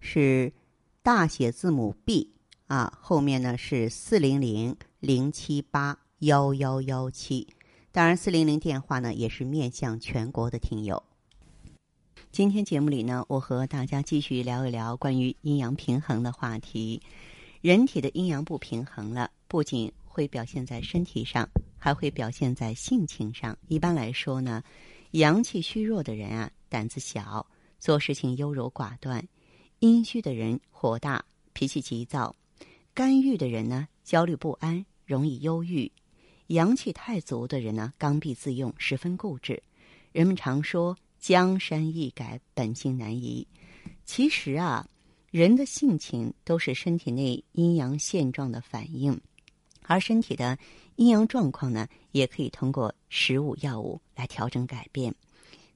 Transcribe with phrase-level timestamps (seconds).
[0.00, 0.52] 是
[1.02, 2.32] 大写字母 B
[2.66, 7.46] 啊，后面呢是四零零零七八幺幺幺七。
[7.90, 11.02] 当然，四零零电话呢也是面向全国的听友。
[12.30, 17.00] 今天节目里呢，我和大家继续聊一聊关于阴阳平衡的话题。
[17.60, 23.56] 人体的阴阳不平衡了，不仅会表现在身体上，还会表现在性情上。
[23.66, 24.62] 一般来说呢，
[25.12, 27.44] 阳气虚弱的人啊，胆子小，
[27.80, 29.20] 做事情优柔寡断；
[29.80, 32.34] 阴虚的人火大，脾气急躁；
[32.92, 35.90] 肝郁的人呢，焦虑不安，容易忧郁；
[36.48, 39.62] 阳气太足的人呢，刚愎自用，十分固执。
[40.12, 40.96] 人们常说。
[41.20, 43.44] 江山易改，本性难移。
[44.04, 44.88] 其实啊，
[45.32, 49.20] 人的性情都是身体内阴阳现状的反应，
[49.82, 50.56] 而身体的
[50.94, 55.12] 阴阳状况呢，也可以通过食物、药物来调整改变。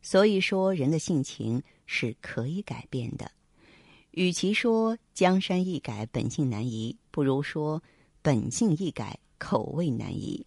[0.00, 3.28] 所以说，人的性情是可以改变的。
[4.12, 7.82] 与其说江山易改，本性难移，不如说
[8.20, 10.46] 本性易改，口味难移。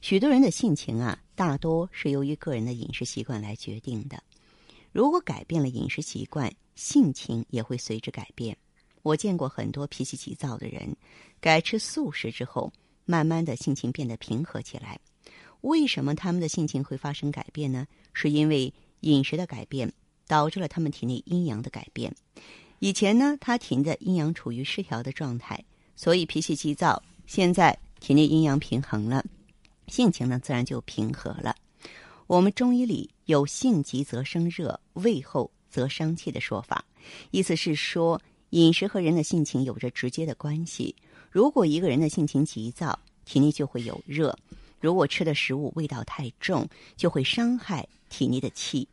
[0.00, 4.22] 许多人的性情啊，大多是由于个人的饮食习惯来决定的。
[4.92, 8.56] 如果改变了饮食习惯，性情也会随之改变。
[9.02, 10.96] 我见过很多脾气急躁的人，
[11.40, 12.72] 改吃素食之后，
[13.06, 15.00] 慢慢的性情变得平和起来。
[15.62, 17.88] 为什么他们的性情会发生改变呢？
[18.12, 19.92] 是因为饮食的改变
[20.28, 22.14] 导致了他们体内阴阳的改变。
[22.80, 25.62] 以前呢，他体内的阴阳处于失调的状态，
[25.94, 27.02] 所以脾气急躁。
[27.26, 29.22] 现在体内阴阳平衡了，
[29.86, 31.54] 性情呢自然就平和了。
[32.26, 36.82] 我们中医里有“性急则生热，胃厚则伤气”的说法，
[37.30, 38.18] 意思是说
[38.50, 40.96] 饮食和人的性情有着直接的关系。
[41.30, 44.34] 如果一个人的性情急躁，体内就会有热；
[44.80, 48.88] 如果吃的食物味道太重，就会伤害体内的气。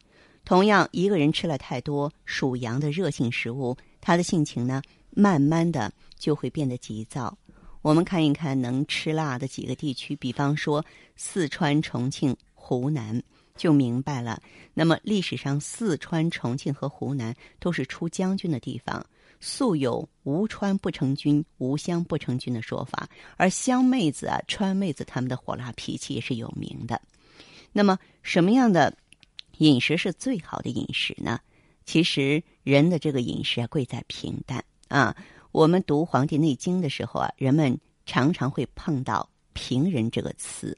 [0.48, 7.38] 同样，一个人吃了太多属阳的热性食物，他的性情呢，慢慢的就会变得急躁。
[7.82, 10.86] 我们看一看能吃辣的几个地区，比方说
[11.18, 12.34] 四川、重庆。
[12.54, 13.22] 湖南
[13.56, 14.42] 就明白了。
[14.74, 19.06] 那么历史上，四川、重庆和湖南都是出将军的地方，
[19.40, 23.08] 素有“无川不成军，无湘不成军”的说法。
[23.38, 27.02] 而湘妹子啊、川妹子，他们的火辣脾气也是有名的。
[27.72, 28.94] 那么，什么样的
[29.58, 31.40] 饮食是最好的饮食呢？
[31.86, 35.16] 其实，人的这个饮食啊，贵在平淡啊。
[35.52, 40.78] 我们读《黄帝内经》的时候啊，人们常常会碰到“平人”这个词。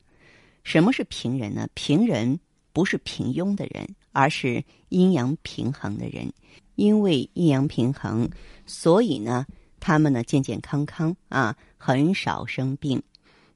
[0.64, 1.68] 什么是平人呢？
[1.74, 2.40] 平人
[2.72, 6.32] 不是平庸的人，而是阴阳平衡的人。
[6.76, 8.30] 因为阴阳平衡，
[8.66, 9.46] 所以呢，
[9.80, 13.02] 他们呢健健康康啊，很少生病。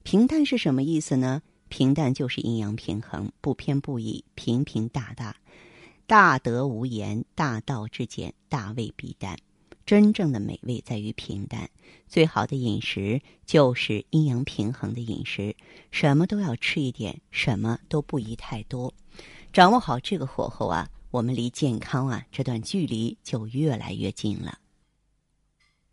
[0.02, 1.42] 平淡是什么意思呢？
[1.76, 5.38] 平淡就是阴阳平衡，不偏不倚，平平大大，
[6.06, 9.40] 大德无言，大道至简，大味必淡。
[9.84, 11.68] 真正的美味在于平淡，
[12.08, 15.56] 最好的饮食就是阴阳平衡的饮食，
[15.90, 18.94] 什么都要吃一点，什么都不宜太多。
[19.52, 24.60] 掌握好这个火候啊，我们离健康啊这段距离就越来越近了。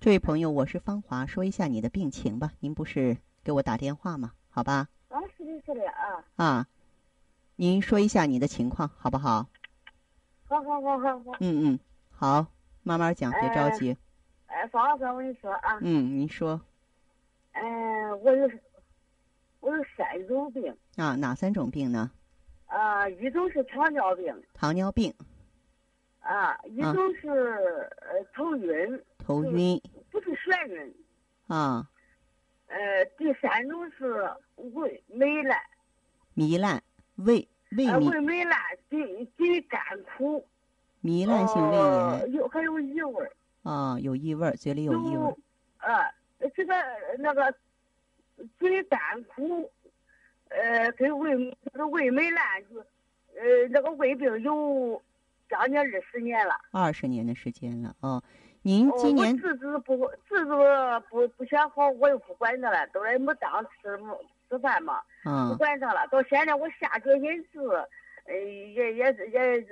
[0.00, 2.50] 这位朋友，我是芳华，说一下你的病情吧。
[2.58, 4.32] 您不是给我打电话吗？
[4.50, 4.88] 好吧。
[5.08, 6.24] 啊，是的，是的啊。
[6.34, 6.66] 啊，
[7.54, 9.46] 您说一下你的情况，好不好？
[10.48, 11.32] 好好好好好。
[11.40, 11.78] 嗯嗯，
[12.10, 12.46] 好。
[12.82, 13.96] 慢慢讲，别着急。
[14.46, 15.78] 哎，方老师，我跟你说啊。
[15.80, 16.60] 嗯，你说。
[17.52, 18.50] 嗯，我有，
[19.60, 20.76] 我有三种病。
[20.96, 22.10] 啊，哪三种病呢？
[22.66, 24.42] 啊，一种是糖尿病。
[24.54, 25.14] 糖尿病。
[26.20, 27.28] 啊，一种是
[28.00, 29.00] 呃头晕。
[29.26, 29.80] 头晕。
[30.12, 30.94] 不是眩晕。
[31.48, 31.88] 啊。
[32.68, 35.58] 呃，第三种是胃糜烂。
[36.36, 36.82] 糜烂，
[37.16, 37.98] 胃胃糜。
[37.98, 39.80] 胃糜烂，嘴嘴干
[40.16, 40.46] 苦。
[41.02, 43.30] 糜烂性胃炎，有还有异味
[43.62, 45.36] 啊，有异味儿，嘴里有异味儿。
[45.78, 46.74] 呃，这个
[47.18, 47.54] 那个
[48.58, 49.70] 嘴干苦，
[50.48, 55.00] 呃，跟胃这个胃糜烂，就呃那个胃病有
[55.48, 56.54] 将近二十年了。
[56.72, 58.22] 二十年的时间了哦，
[58.66, 59.96] 您今年、我治治不
[60.28, 60.46] 治治
[61.08, 63.96] 不不想好，我又不管他了，都来没当吃
[64.48, 66.04] 吃饭嘛，嗯、不管他了。
[66.08, 67.60] 到现在我下决心治，
[68.24, 69.64] 呃，也也也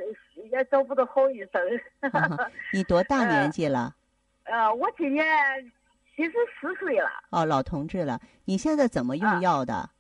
[0.48, 1.60] 也找不到好医生。
[2.72, 3.92] 你多大年纪了？
[4.44, 5.26] 呃，我今年
[6.14, 7.10] 七十四岁了。
[7.30, 8.20] 哦，老同志了。
[8.44, 9.90] 你现在怎么用药的？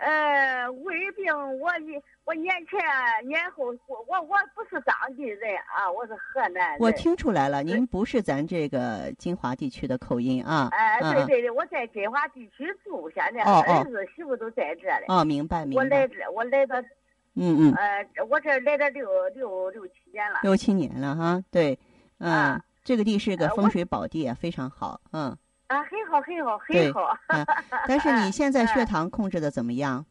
[0.00, 1.30] 呃，胃病，
[1.60, 2.80] 我一我年前
[3.28, 6.78] 年后，我我我不是当地人啊，我是河南人。
[6.80, 10.70] 我听出来了，您不是咱这个金华地区的口音啊。
[10.72, 15.04] 哎，嗯对对对，我在金华地区住，现在儿子媳妇都在这里。
[15.08, 16.14] 哦，明白明白我来白。
[16.14, 16.80] 这，我来到
[17.34, 20.40] 嗯嗯，呃，我这来了六六六七年了。
[20.42, 21.78] 六七年了哈，对，
[22.20, 25.36] 嗯，啊这个地是个风水宝地啊，非常好，嗯。
[25.70, 27.16] 啊，很好，很好，很好。
[27.28, 27.46] 嗯
[27.86, 30.04] 但是你现在血哎糖控制的怎么样？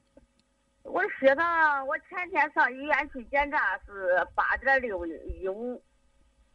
[0.83, 5.81] 我的血糖，我前天上医院去检查是八点六一五。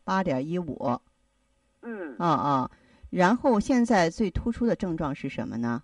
[0.04, 0.98] 八点一五。
[1.82, 2.70] 嗯，啊啊，
[3.10, 5.82] 然后现在最突出的症状是什么呢？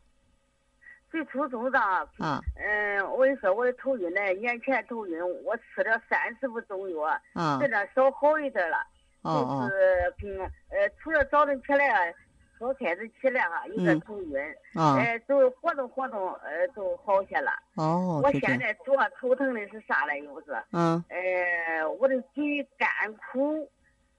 [1.11, 1.83] 最初症状，
[2.19, 7.03] 啊嗯，我跟你说，我的头晕呢，年前头晕，我吃了三十副中药，
[7.35, 8.79] 啊现在稍好一点了。
[9.23, 12.15] 哦哦就是嗯呃，除了早晨起来
[12.61, 14.39] 刚开始起来哈，有点嗯头晕，
[14.75, 17.51] 啊呃，都活动活动，呃，都好些了。
[17.77, 18.31] 哦，我。
[18.33, 20.21] 现在主要头疼的是啥嘞？
[20.23, 22.89] 又是嗯，呃，我的嘴干
[23.33, 23.67] 苦，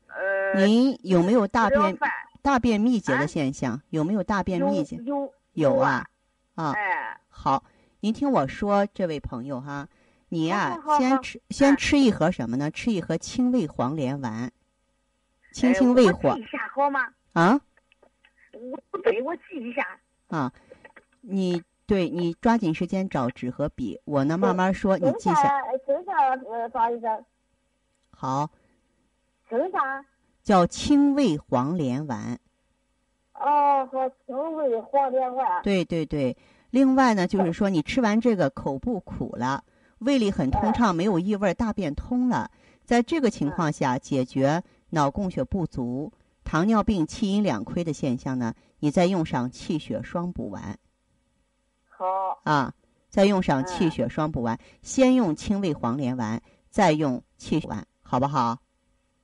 [0.07, 1.95] 呃，您有没有大便
[2.41, 3.79] 大便秘结啊的现象？
[3.91, 4.95] 有没有大便秘结？
[4.97, 6.03] 有有啊
[6.55, 7.63] 啊，啊，哎，好，
[7.99, 9.87] 您听我说，这位朋友哈，
[10.29, 12.71] 你呀、先吃先哎吃一盒什么呢？
[12.71, 14.51] 吃一盒清胃黄连丸，
[15.51, 17.01] 清哎清胃火一下好吗？
[17.33, 17.61] 啊
[19.31, 19.97] 我记一下。
[20.27, 20.51] 啊，
[21.21, 25.35] 你对你抓紧时间找纸和笔，我呢慢慢说，你记下。
[25.35, 25.61] 啥？
[25.85, 26.13] 生啥？
[26.49, 27.25] 呃，张医生，
[28.09, 28.49] 好？
[30.43, 32.37] 叫清胃黄连丸。
[33.35, 35.61] 哦，和，清胃黄连丸。
[35.63, 36.35] 对对对，
[36.71, 39.63] 另外呢，就是说你吃完这个口不苦了，
[39.99, 42.51] 胃里很通畅，没有异味，大便通了。
[42.83, 46.11] 在这个情况下，解决脑供血不足、
[46.51, 50.77] 糖尿病气阴两亏的现象呢，你再用上气血双补丸
[51.87, 52.05] 好，
[52.43, 52.73] 啊，
[53.07, 58.59] 再用上气嗯血双补丸，先用清胃黄连丸，再用气血丸，好不好？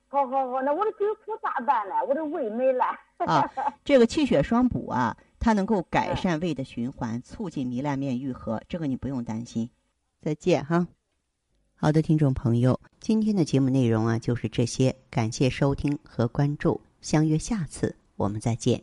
[0.08, 1.96] 好好好，那我的嘴苦咋办呢？
[2.08, 2.86] 我的胃没了。
[3.18, 3.46] 啊，
[3.84, 9.68] 这个气血双补啊，它能够改善胃的循环，促进糜烂面愈合，这个你不用担心。
[10.22, 10.88] 再见哈。
[11.74, 18.82] 好的，听众朋友，今天的节目内容啊就是这些，感谢收听和关注，相约下次我们再见。